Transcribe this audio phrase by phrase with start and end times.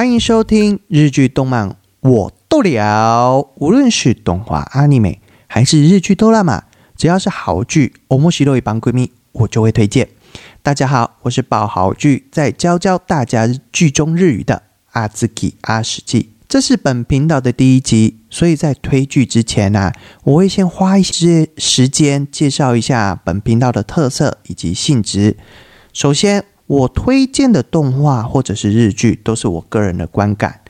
[0.00, 6.64] 欢迎收听日剧动漫我都聊，无论是动画、阿尼美还是日剧哆啦 A
[6.96, 10.08] 只要是好剧，我莫西洛一帮闺蜜，我就会推荐。
[10.62, 14.62] 大家好，我是爆好剧在教教大家剧中日语的
[14.92, 16.30] 阿兹基阿史记。
[16.48, 19.92] 这是本频道的第一集，所以在推剧之前呢，
[20.24, 25.36] 我会先花一些时间介绍一下本频道的特色以及性质。
[25.92, 30.60] 首先，我推荐的动画或者是日剧都是我个人的观感。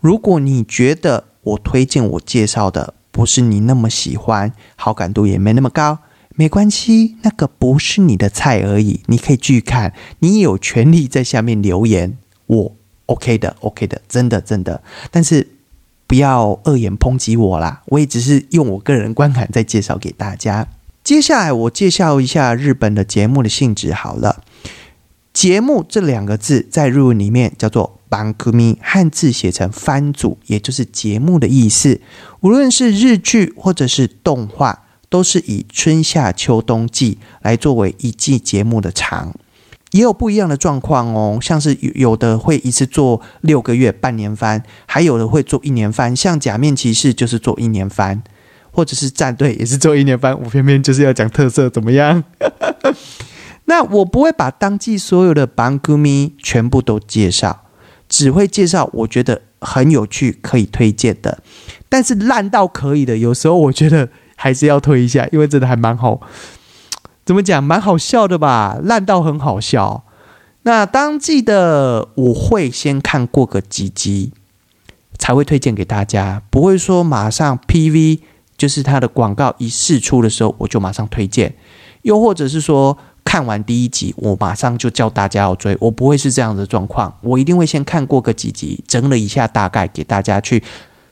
[0.00, 5.98] 如果你觉得我推荐我介绍的不是你那么喜欢，好感度也没那么高，
[6.36, 12.16] 没关系，那个不是你的菜而已，你可以去看，你有权利在下面留言。
[12.46, 12.72] 我。
[13.06, 15.46] OK 的，OK 的，真的真的，但是
[16.06, 20.66] 不要恶言抨击我啦，我也只是用我个人观感在介绍给大家。
[21.04, 24.42] 接下来我介绍一下日本的节目的性质好了。
[25.32, 32.00] 节目这两个字在日文里面叫做“番組”，汉字写成“番组”，也就是节目的意思。
[32.40, 39.34] 无论是日剧或者是动画，都是以春夏秋冬季来作为一季节目的长。
[39.92, 46.14] 也有不一样的状况哦，像是有有的会一次做六个月、半年番，还有的会做一年番。
[46.16, 48.22] 像假面骑士就是做一年番，
[48.70, 50.38] 或者是战队也是做一年番。
[50.38, 52.24] 我偏偏就是要讲特色，怎么样？
[53.66, 57.64] 那我不会把当季所有的番咪全部都介绍，
[58.08, 61.42] 只会介绍我觉得很有趣、可以推荐的。
[61.88, 66.20] 但是烂到可以的，有时候我觉得还是要推一下，因为真的还蛮好。
[67.24, 67.62] 怎么讲？
[67.62, 68.78] 蛮好笑的吧？
[68.82, 70.04] 烂到很好笑。
[70.64, 74.32] 那当季的我会先看过个几集，
[75.18, 78.20] 才会推荐给大家，不会说马上 PV
[78.56, 81.54] 就是它的广告一试出的时候我就马上推荐，
[82.02, 90.62] 又或者是说看完第一集我马上就叫大家要追，我不会是这样的状况，我一定会先看过个几集，整了一下大概给大家去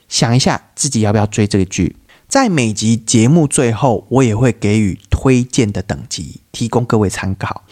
[0.09, 1.97] 想一下自己要不要追这个剧。
[2.29, 7.65] 在每集节目最后，我也会给予推荐的等级，提供各位参考。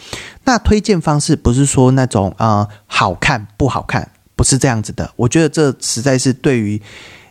[0.45, 5.13] 那推荐方式不是说那种啊好看不好看，不是这样子的。
[5.15, 6.81] 我觉得这实在是对于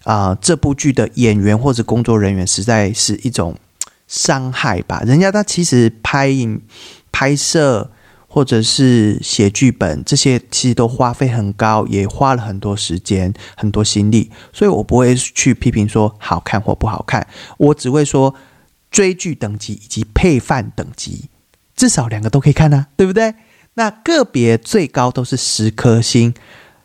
[0.03, 3.53] 啊这部剧的演员或者工作人员，实在是一种
[4.07, 5.03] 伤害吧。
[5.05, 6.61] 人家他其实拍影
[7.17, 7.89] 拍摄。
[8.29, 17.25] 或者是写剧本，这些其实都花费很高，也花了很多时间、很多心力，所以我不会去批评说好看或不好看，
[17.57, 18.35] 我只会说
[18.91, 21.29] 追剧等级以及配饭等级，
[21.75, 23.33] 至少两个都可以看啊，对不对？
[23.75, 26.35] 那个别最高都是十颗星，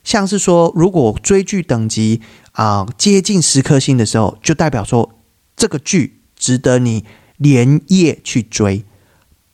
[0.05, 2.23] 像是说如果追剧等级
[2.53, 5.19] 啊接近十颗星的时候，就代表说
[5.57, 7.05] 这个剧值得你
[7.37, 8.85] 连夜去追，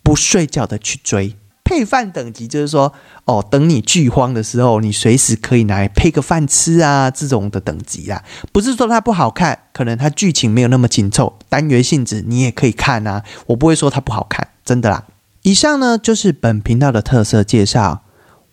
[0.08, 1.36] 不睡觉的去追。
[1.62, 2.90] 配饭等级就是说，
[3.26, 15.04] 哦，等你剧荒的时候，你随时可以拿来配个饭吃啊，这种的等级啊，不是说它不好看，可能它剧情没有那么紧凑，单元性质你也可以看啊，我不会说它不好看，真的啦。
[15.42, 18.04] 以上呢就是本频道的特色介绍，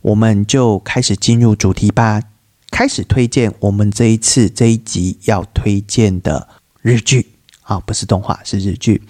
[0.02, 2.22] 我们就开始进入主题吧，
[2.70, 6.50] 开始推荐我们这一次这一集要推荐的
[6.82, 7.30] 日剧
[7.62, 9.02] 啊，不是动画，是日剧。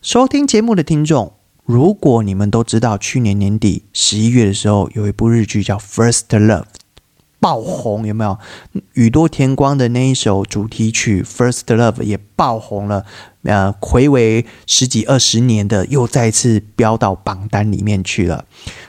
[0.00, 1.32] 收听节目的听众。
[1.64, 6.62] 如果你们都知道，去年年底十一月的时候，有一部日剧叫《First Love》
[7.38, 8.36] 爆红，有没有？
[8.94, 13.06] 宇多田光的那一首主题曲《First Love》也爆红了，
[13.44, 18.44] 呃，回为十几二十年的，又再次飙到榜单里面去了。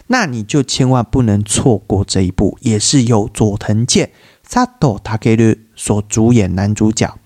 [0.08, 4.12] 那你就千万不能错过这一部，也是由佐藤健
[4.48, 7.20] Sato Takeru 所主演男主角，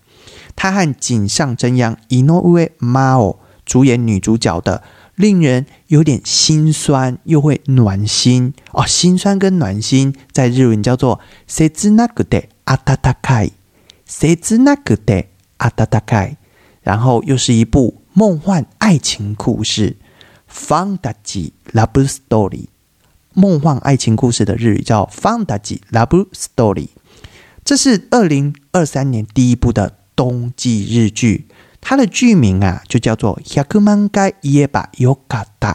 [0.57, 4.84] 他和井上真央 Inoue Mao 主演女主角的。
[5.18, 8.86] 令人有点心酸，又会暖心哦。
[8.86, 13.50] 心酸跟暖心在日文叫做“谁知那个的阿达达开”，
[14.06, 15.25] 谁知那个的
[15.58, 16.38] 阿达达开。
[16.84, 19.98] 然后又是一部梦幻爱情故事
[20.50, 22.68] ，Fantasy Love Story。
[23.34, 26.90] 梦幻爱情故事的日语叫 Fantasy Love Story。
[27.66, 31.47] 这是二零二三年第一部的冬季日剧。
[31.87, 35.73] 它的剧名啊，就叫做《百万回言ばよかった》，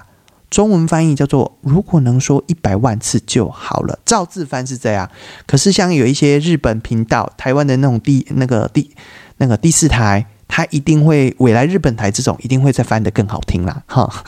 [0.49, 3.99] 中文翻译叫做“如果能说一百万次就好了”。
[4.05, 5.09] 照字翻是这样，
[5.45, 8.89] 可是像有一些日本频道、台湾的那种第那个第
[9.37, 13.83] 那个第四台，它一定会未来日本台这种一定会再翻得更好听啦。
[13.87, 14.23] 哈，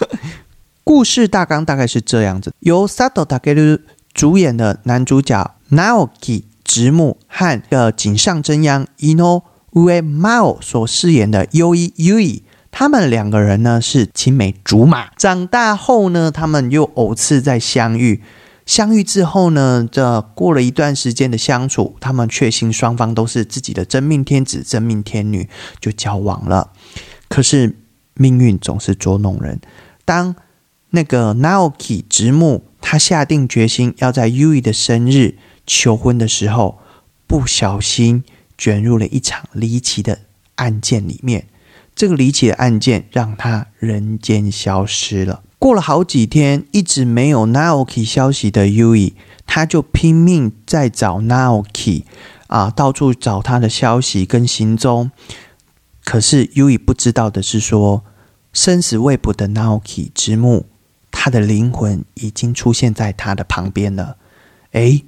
[0.84, 3.80] 故事大纲大概是这样子：由 Sato Takeru
[4.14, 9.44] 主演的男主角 Naoki 直木和呃井上真央 Ino。
[9.83, 15.11] 为 Mao 所饰演的优一 Ui，他们两个人呢是青梅竹马。
[15.17, 18.23] 长大后呢，他们又偶次再相遇，
[18.65, 25.49] 相遇之后呢，这过了一段时间的相处，他们确信双方都是自己的真命天子、真命天女，
[25.81, 26.71] 就交往了。
[27.29, 27.77] 可是
[28.15, 29.61] 命运总是捉弄人，
[30.05, 30.37] 当
[30.91, 35.37] 那个 Naoki 直木他下定决心要在 Ui 的生日
[35.67, 36.79] 求婚的时候，
[37.27, 38.23] 不小心
[38.57, 40.21] 卷入了一场离奇的
[40.57, 41.47] 案件里面。
[41.95, 45.43] 这个离奇的案件让他人间消失了。
[45.61, 49.13] 过了好几天，一直没有 Naoki 消息的 Ui，
[49.47, 52.03] 他就拼命在找 Naoki
[52.49, 55.11] 啊，到处找他的消息跟行踪。
[56.05, 58.05] 可是 Ui 不知道的是，说
[58.53, 60.67] 生死未卜的 Naoki 之木，
[61.11, 64.17] 他的灵魂已经出现在他的旁边了。
[64.73, 65.05] 诶，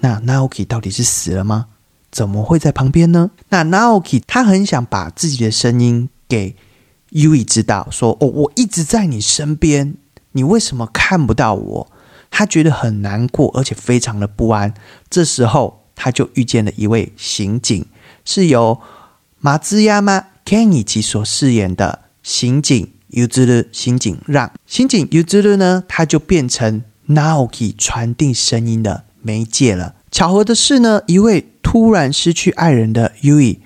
[0.00, 1.66] 那 Naoki 到底是死了吗？
[2.14, 3.32] 怎么会在旁边呢？
[3.48, 6.54] 那 Naoki 他很想把自己的声音给。
[7.10, 9.94] U E 知道说：“哦，我一直在你身边，
[10.32, 11.92] 你为什么看不到我？”
[12.28, 14.74] 他觉得很难过，而且非常的不安。
[15.08, 17.86] 这时候，他就遇见了一位刑警，
[18.24, 18.80] 是由
[19.38, 29.94] 马兹亚马 Kenny 所饰演的刑警 Uzuru 刑警让刑警 Uzuru 呢，他就变成 Naoki 传递声音的媒介了。
[30.10, 33.58] 巧合的是呢，一位突然失去爱人的 U E，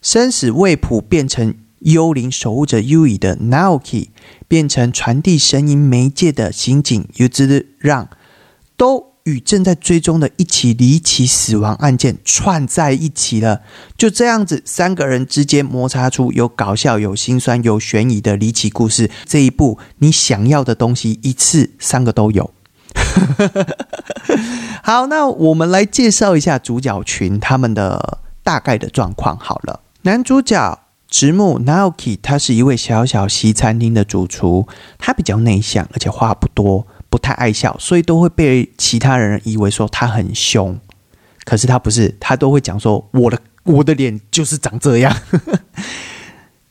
[0.00, 1.54] 生死未卜，变成。
[1.80, 4.08] 幽灵守护着 U 的 Naoki
[4.46, 8.10] 变成传递声音媒介的刑警 u z 让，
[8.76, 13.62] 都与正在追踪的一起离奇死亡案件串在一起了。
[13.96, 19.10] 就这样子，三个人之间摩擦出有搞笑、有心酸、有悬疑的离奇故事。
[19.24, 22.52] 这一部你想要的东西，一次三个都有。
[24.82, 29.36] 好，那我们来介绍一下主角群他们的大概的状况。
[29.38, 30.80] 好了，男主角。
[31.12, 40.78] 直木 Naoki，他是一位小小西餐厅的主厨，他比较内向，而且话不多，不太爱笑，所以都会被其他人以为说他很凶。
[41.44, 45.12] 可是他不是，他都会讲说我的我的脸就是长这样。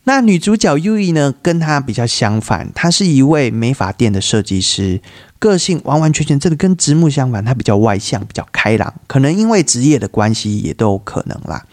[0.06, 5.02] 那女主角 Ui 呢，跟他比较相反，她是一位美发店的设计师，
[5.38, 11.64] 个性完完全全这个跟直木相反，她比较外向，比较开朗，可能因为职业的关系也都有可能啦。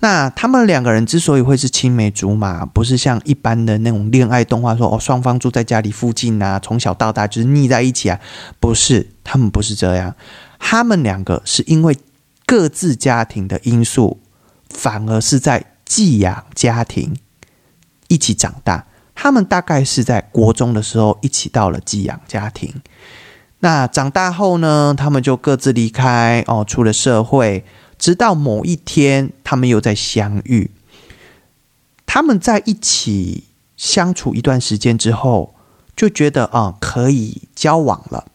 [0.00, 8.18] 那他们两个人之所以会是青梅竹马，不是像一般的那种恋爱动画说哦，双方住在家里附近啊，从小到大就是腻在一起啊，
[8.60, 10.14] 不是，他们不是这样，
[10.60, 11.98] 他们两个是因为
[12.46, 14.20] 各自家庭的因素，
[14.70, 17.16] 反而是在寄养家庭
[18.08, 18.84] 一起长大。
[19.14, 22.72] 他们大概是在国中的时候一起到了寄养家庭，
[23.60, 27.64] 那长大后呢，他们就各自离开哦，出了社会。
[27.98, 30.70] 直到某一天，他们又在相遇。
[32.06, 33.42] 他们在一起
[33.76, 35.56] 相处一段时间之后，
[35.96, 38.26] 就觉得啊，可以交往了。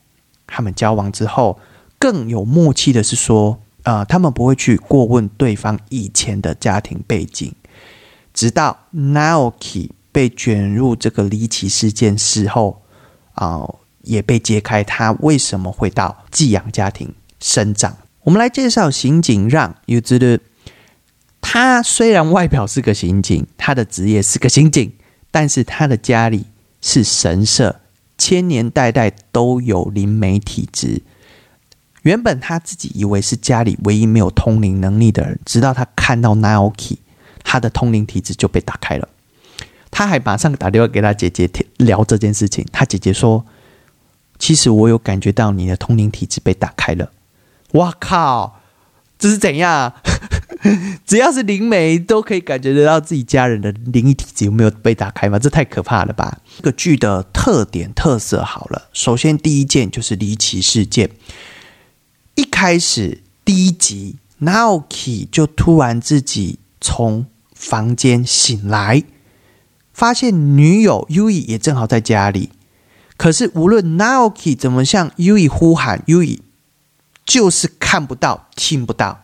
[0.46, 1.58] 他们交往之后，
[1.98, 7.56] 更有默契的是说，啊，他们不会去过问对方以前的家庭背景。
[8.33, 12.81] 直到 Naoki 被卷入这个离奇事件事后，
[13.33, 13.68] 啊，
[14.01, 17.95] 也被揭开他为什么会到寄养家庭生长。
[18.24, 20.39] 我们来介绍刑警让有知的。
[21.45, 24.93] 他虽然外表是个刑警，他的职业是个刑警，
[25.29, 26.46] 但是他的家里
[26.81, 27.81] 是神社，
[28.17, 31.01] 千年代代都有灵媒体质。
[32.03, 36.98] 原本他自己以为是家里唯一没有通灵能力的人，直到他看到 Naoki，
[37.53, 39.07] 他的通灵体质就被打开了。
[39.91, 42.65] 他还马上打电话给他姐姐聊这件事情。
[42.72, 43.45] 他姐姐说
[44.39, 47.12] ：“其实我有感觉到你的通灵体质被打开了。”
[47.74, 48.60] 哇靠！
[49.19, 49.93] 这是怎样？
[51.05, 55.38] 只要是灵媒都可以感觉得到自己家人的灵异体质有没有被打开吗？
[55.38, 56.39] 这太可怕了吧！
[56.57, 61.12] 这个剧的特点特色好了，首先第一件就是离奇事件。
[62.33, 67.27] 一开始第一集，Naoki 就突然自己从
[67.63, 69.03] 房间醒来，
[69.93, 72.50] 发现女友 Ui 也正好在家里。
[73.15, 76.39] 可是无论 Naoki 怎么向 Ui 呼喊，Ui。
[77.25, 79.24] 就是看不到、听不到，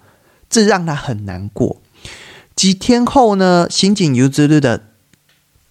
[0.50, 1.82] 这让他很难过。
[2.56, 4.86] 几天后呢，刑警尤之日的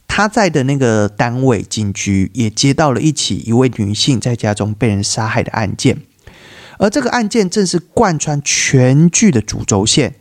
[0.06, 6.02] 他在的那个单位警局也接到了一起一位女性在家中被人杀害的案件，
[6.76, 10.16] 而这个案件正是贯穿全剧的主轴线。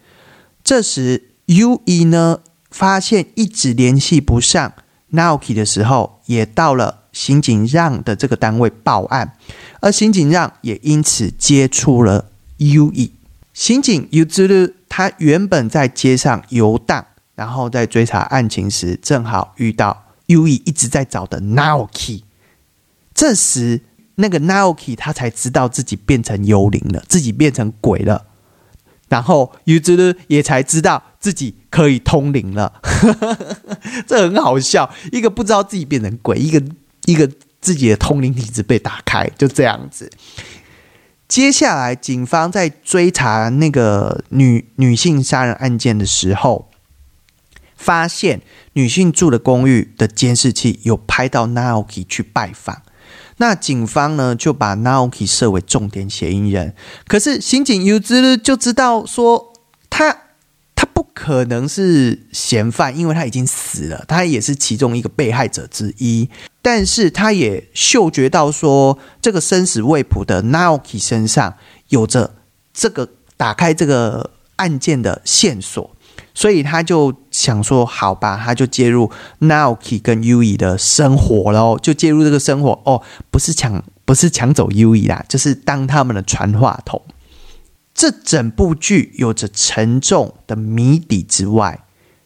[0.63, 2.39] 这时，U E 呢
[2.70, 4.74] 发现一直联系不上
[5.12, 9.36] Naoki 的时候，也到了刑警让的这个单位报案。
[9.82, 13.12] 而刑警让也因此接触了 U E。
[13.54, 22.22] 刑警 Uzuru，他原本在街上游荡，然后在追查案情时，正好遇到 U E 一直在找的 Naoki。
[23.16, 23.82] 这时
[24.16, 28.25] 那个 Naoki 他才知道自己变成幽灵了，自己变成鬼了。
[29.10, 32.82] 然后 u z u 也才知道自己可以通灵了，
[34.06, 34.90] 这很好笑。
[35.12, 36.62] 一个不知道自己变成鬼，一个
[37.06, 37.30] 一个
[37.62, 40.12] 自己的通灵体质被打开，就这样子。
[41.28, 46.70] 接下来，警方在追查那个女女性杀人案件的时候，
[47.76, 48.42] 发现
[48.74, 52.82] 女性住的公寓的监视器有拍到 Naoki 去拜访。
[53.38, 56.74] 那警方呢就把 Naoki 设为重点嫌疑人，
[57.08, 59.53] 可是刑警 U 之就知道说
[59.89, 60.15] 他
[60.75, 66.29] 他不可能是嫌犯，因为他已经死了，他也是其中一个被害者之一。
[66.62, 71.56] 但是他也嗅觉到说这个生死未卜的 Naoki 身上
[71.89, 72.36] 有着
[72.74, 75.96] 这个打开这个案件的线索。
[76.38, 83.01] 所以他就想说，好吧，他就介入 Naoki 跟 U E 的生活喽，就介入这个生活哦，
[83.32, 87.01] 不是抢，不是抢走 U E 啦，就是当他们的传话筒。
[87.96, 91.79] 这整部剧有着沉重的谜底之外，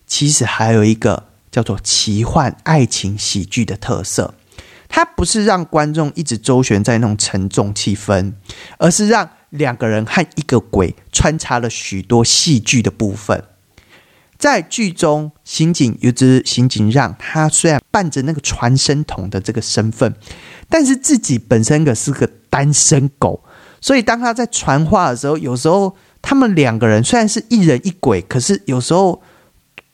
[0.05, 4.33] 其实还有一个叫做奇幻爱情喜剧的特色。
[4.89, 8.33] 它不是让观众一直周旋在那种沉重气氛，
[8.77, 13.41] 而是让两个人和一个鬼穿插了许多戏剧的部分。
[14.41, 20.15] 在剧中，刑警有只刑警让他虽然伴着那个传声筒的这个身份，
[20.67, 23.43] 但是自己本身可是个单身狗，
[23.79, 29.21] 所以当他在传话的时候，有时候他们两个人虽然是一人一鬼，可是有时候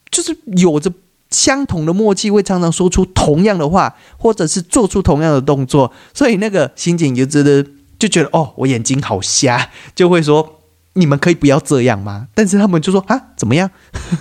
[0.10, 0.90] 就是有着
[1.30, 10.57] 相同的默契，会常常说出同样的话，或者是做出同样的动作，所以那个刑警有只的就觉得哦，我眼睛好瞎，就会说。
[10.98, 12.28] 你们可以不要这样吗？
[12.34, 13.70] 但是他们就说啊，怎么样？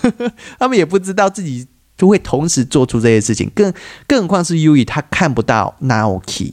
[0.61, 1.67] 他们也不知道自己
[1.97, 3.73] 就会同时做出这些事情，更
[4.07, 6.53] 更何况是 U E 他看不到 Naoki，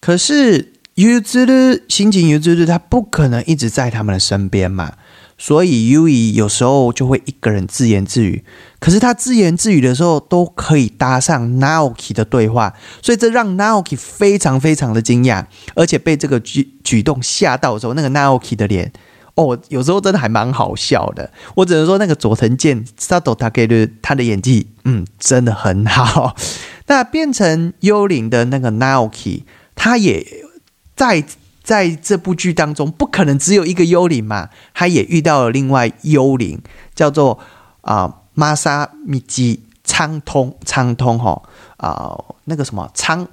[0.00, 4.92] 可是 U 之的刑警 U 之的他不可能一直在他们的身边嘛，
[5.38, 8.44] 所以 U E 有时候就会一个人自言自语，
[8.78, 18.92] 可是他自言自语的时候都可以搭上 Naoki 的对话，所以这让 Naoki 非常非常的惊讶，而且被这个举举动吓到的时候，那个 Naoki 的脸。
[19.36, 21.28] 哦，有时候真的还蛮好笑的。
[21.56, 26.36] 我只能说，那个佐藤健 Sato t a k e r 他的演技，嗯，真的很好。
[26.86, 29.42] 那变成幽灵的那个 Naoki，
[29.74, 30.24] 他也
[30.94, 31.24] 在
[31.64, 34.50] 在这部剧当中，不可能只有一个幽灵嘛。
[34.72, 36.60] 他也遇到了另外幽灵，
[36.94, 37.40] 叫做
[37.80, 41.42] 啊玛莎米基苍通苍通哈
[41.78, 43.26] 啊那个什么苍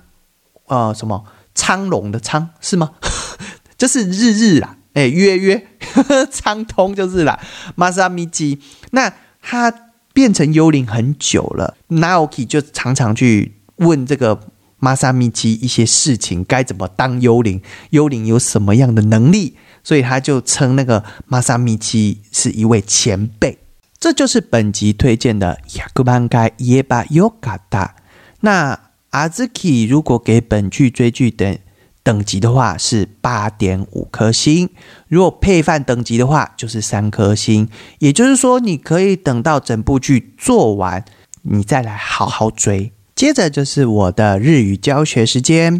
[0.66, 2.92] 呃什么苍龙的苍是吗？
[3.78, 4.78] 这是日日啦。
[4.94, 5.68] 哎，约约
[6.32, 7.40] 畅通就是啦。
[7.76, 8.60] 玛莎米基，
[8.92, 9.74] 那他
[10.14, 23.60] 变成幽灵很久了，Naoki 就常常去问这个玛莎米基一些事情，该怎么当幽灵，幽灵有什么样的能力，所以他就称那个玛莎米基是一位前辈。
[23.98, 27.96] 这就是本集推荐的雅各班盖耶巴尤嘎达。
[28.42, 28.78] 那
[29.12, 31.58] 阿兹基如果给本剧追剧等。
[32.04, 34.68] 等级的话是八点五颗星，
[35.08, 37.70] 如果配饭等级的话就是三颗星。
[38.00, 41.06] 也就是说，你可以等到整部剧做完，
[41.44, 42.92] 你再来好好追。
[43.16, 45.80] 接着就是我的日语教学时间，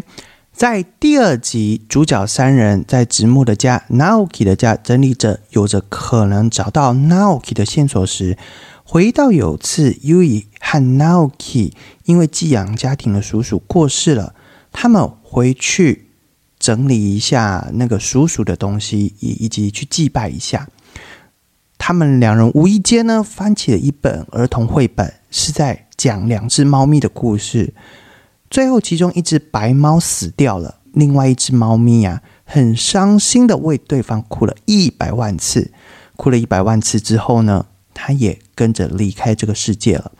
[0.52, 8.38] 在第二集，主角三人在直木的家 Naoki 的家整理着有着可能找到 Naoki 的线索时，
[8.84, 11.72] 回到有次 Ui 和 Naoki
[12.04, 14.36] 因为寄养家庭的叔叔过世了，
[14.70, 16.10] 他们回去。
[16.62, 20.68] 整理一下那个叔叔的东西，以以及去祭拜一下。
[21.76, 27.74] 他们两人无意间呢，翻起了一本儿童绘本，是在讲两只猫咪的故事。
[28.48, 35.72] 最后，其中一只白猫死掉了，另外一只猫咪呀，很伤心的为对方哭了一百万次。
[36.16, 40.12] 哭了一百万次之后呢，他也跟着离开这个世界了。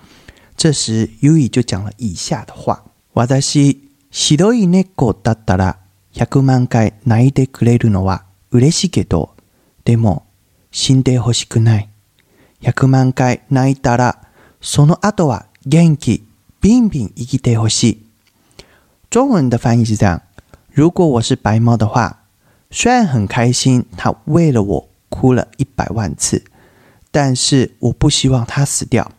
[0.56, 2.82] 这时，优以就讲了以下的话
[3.14, 5.78] ：“我在西西多伊内狗哒哒啦。
[6.13, 9.35] ”100万回泣いてくれるのは嬉しいけど、
[9.85, 10.25] でも
[10.71, 11.89] 死んでほしくない。
[12.61, 14.27] 100万回泣いたら、
[14.59, 16.23] その後は元気、
[16.59, 18.03] ビンビン生きてほしい。
[19.09, 20.21] 中文的翻译是这样：
[20.73, 22.23] 如果我是白猫的话，
[22.71, 26.43] 虽然很开心，它为了我哭了一百万次，
[27.11, 29.11] 但是我不希望它死掉。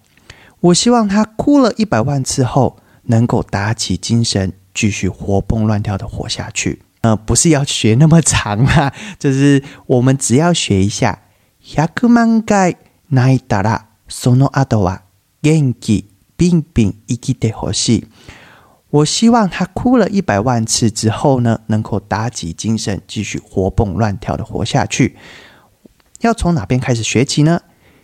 [0.60, 4.52] 我希望它哭了一百万次后，能够打起精神。
[4.75, 11.20] 继续活蹦乱跳的活下去，呃，不是要学那么长啊， 就是我们只要学一下。
[11.76, 12.76] 百万回
[13.10, 15.02] 泣いたらその後は
[15.42, 16.06] 元気
[16.38, 18.06] ビンビン生きてほしい。
[18.90, 25.16] 我希望他哭了一百万次之后呢，能够打起精神，继续活蹦乱跳的活下去。
[26.20, 27.60] 要从哪边开始学起呢？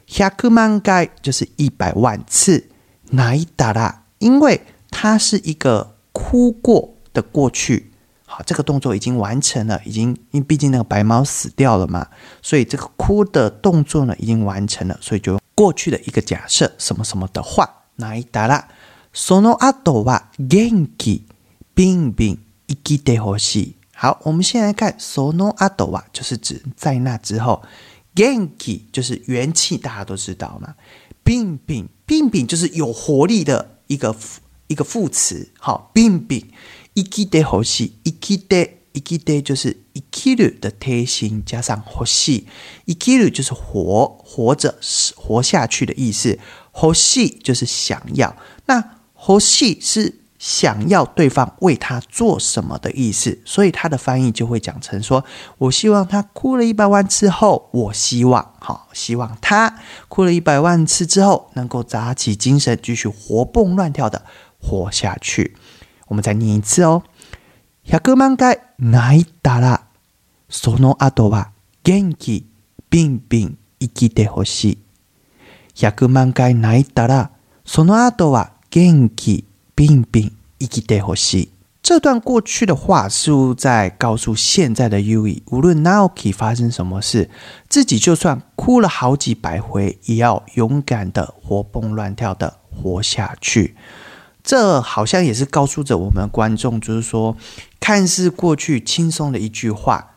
[0.07, 2.69] 下克曼盖就是一百万次，
[3.11, 4.03] 哪一打啦？
[4.19, 7.91] 因为它是一个 哭过的过去。
[8.27, 12.09] 好，这个动作已经完成了，已经因为毕竟那个白猫死掉了嘛，
[12.43, 18.67] 所以这个哭的动作呢已经完成了，所以就过去的一个假设什么什么的话，哪一打啦？
[19.13, 21.27] その後は元気、
[21.77, 23.75] ビンビン、生きてほしい。
[23.95, 27.63] 好，我们先来看その後は，就是指在那之后。
[28.17, 30.75] 元気就是元气，大家都知道嘛。
[31.25, 34.15] ビンビン、ビンビン就是有活力的一个
[34.69, 35.49] 一个副词。
[35.59, 36.51] 好，ビンビン、
[36.95, 42.47] 生きてほしい、生きて、生きて就是生きる的贴心加上欲しい。
[42.87, 44.75] 生きる就是活、活着、
[45.17, 46.39] 活下去的意思。
[46.75, 48.37] 欲しい就是想要。
[48.67, 48.83] 那
[49.15, 59.79] 呼吸是想要对方为他做什么的意思，所以他的翻译就会讲成说：“我希望他哭了一百万次后，我希望，好，希望他
[60.09, 64.27] 哭了一百万次之后，能够打起精神，继续活蹦乱跳的
[64.61, 65.57] 活下去。”
[66.09, 67.03] 我们再念一次哦。
[67.87, 69.81] 百万回泣いたら、
[70.49, 71.53] その後は
[71.83, 72.47] 元気
[72.91, 74.79] ビンビン生きてほしい。
[75.75, 77.31] 百万回泣いたら、
[77.65, 79.45] その後は元気
[79.77, 81.49] 病病生きてほしい。
[81.83, 87.29] 这段过去的话似乎在告诉现在的 U E，无论 Naoki 发生什么事，
[87.69, 93.77] 自己就算哭了好几百回，也要勇敢的活蹦乱跳的活下去。
[94.44, 97.36] 这好像也是告诉着我们观众，就是说，
[97.80, 100.12] 看似过去轻松的一句话，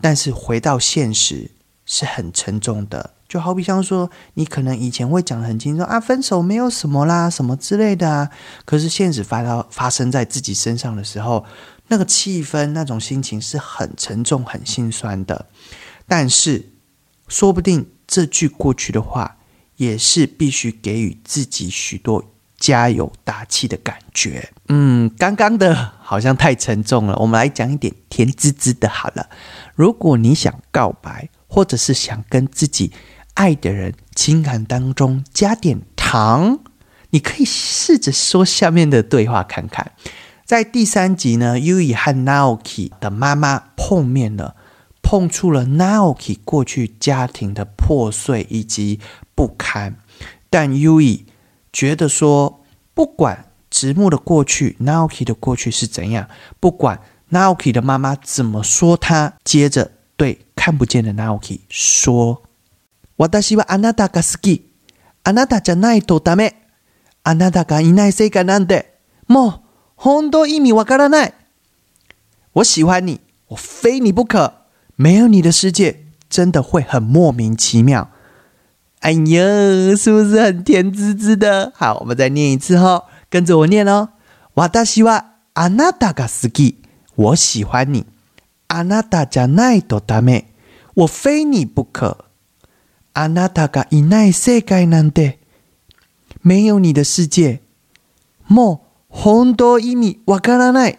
[0.00, 1.50] 但是回到现实
[1.84, 3.10] 是很沉重的。
[3.28, 8.30] 就好比像说，你可能以前会讲的很轻松啊，分手没有什么啦，什么之类的啊。
[8.64, 11.44] 可是现实发到发生在自己身上的时候，
[11.88, 15.46] 那个气氛、那种心情是很沉重、很心酸的。
[16.06, 16.70] 但是，
[17.26, 19.38] 说不定这句过去的话，
[19.74, 22.24] 也是必须给予自己许多
[22.58, 24.50] 加油打气的感觉。
[24.68, 28.88] 嗯，刚刚的好像太沉重了，我们来讲一点甜滋滋的。
[28.88, 29.28] 好了，
[29.74, 32.92] 如果你想告白，或者是想跟自己
[33.34, 36.58] 爱的人情感当中加点糖，
[37.10, 39.92] 你可以试着说下面的对话看看。
[40.44, 44.56] 在第三集呢，Ui 和 Naoki 的妈妈碰面了，
[45.02, 49.00] 碰触了 Naoki 过去家庭的破碎以及
[49.34, 49.96] 不堪。
[50.48, 51.25] 但 Ui
[51.75, 56.27] 觉得说，不管直木的过去，Naoki 的过去是怎样，
[56.59, 56.99] 不管
[57.31, 62.43] Naoki 的妈妈怎么说他，接着对看不见的 Naoki 说。
[63.17, 64.63] 私はあなたが好き。
[65.23, 66.55] あなたじゃないとダメ。
[67.23, 68.95] あなたがいない世界なんて、
[69.27, 69.59] もう
[69.95, 71.33] 本当意味わからない。
[72.53, 74.65] 我喜欢你，我非你不可。
[74.95, 78.09] 没有你的世界，真的会很莫名其妙。
[79.05, 81.71] 哎呀，是不是很甜滋滋的？
[81.75, 84.09] 好，我们再念一次哦，跟着我念哦。
[84.53, 86.75] 私はあなたが好き。
[87.15, 88.05] 我喜欢你。
[88.67, 90.53] あなたじゃないとダメ。
[90.95, 92.25] 我非你不可。
[93.13, 95.39] あなたがいない世界なんて、
[96.43, 97.59] 没有你的世界，
[98.47, 100.97] もう本当意味わからない，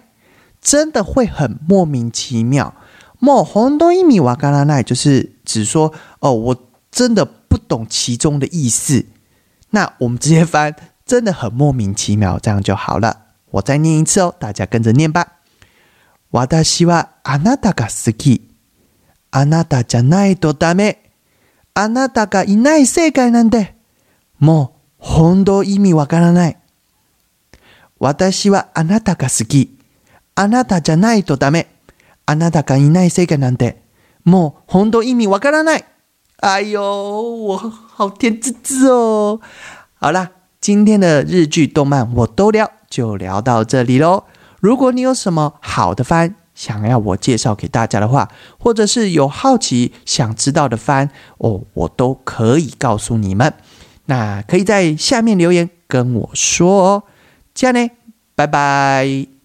[0.60, 2.74] 真的会很莫名其妙。
[3.20, 6.56] もう本当意味わからない，就是只说哦，我
[6.90, 9.06] 真的 不懂其中的意思。
[9.70, 10.74] 那我们直接翻，
[11.06, 13.26] 真的很莫名其妙，这样就好了。
[13.50, 15.40] 我再念一次哦，大家跟着念吧。
[16.30, 18.48] 私はあなたが好き。
[19.30, 20.98] あなたじゃないとダメ。
[21.74, 23.74] あなたがいない世界なんて、
[24.38, 26.56] もう本当意味わからない。
[27.98, 29.78] 私はあなたが好き。
[30.34, 31.68] あなたじゃないとダメ。
[32.26, 33.82] あなたがいない世界なんて、
[34.24, 35.84] もう本当意味わからない。
[36.37, 39.39] 哎呦，我好甜滋滋哦！
[39.95, 40.29] 好啦，
[40.61, 44.25] 今天的日剧动漫我都聊，就聊到这里喽。
[44.59, 53.51] 如果你有什么好的番，想要我介绍给大家的话，或者是有好奇想知道的番哦，我都可以告诉你们。
[54.05, 57.03] 那可以在下面留言跟我说哦。
[57.55, 57.89] 这样呢，
[58.35, 59.36] 拜拜。